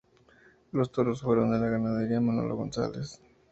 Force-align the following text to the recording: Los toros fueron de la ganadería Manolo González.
Los 0.71 0.91
toros 0.91 1.21
fueron 1.21 1.51
de 1.51 1.59
la 1.59 1.67
ganadería 1.69 2.19
Manolo 2.19 2.55
González. 2.55 3.21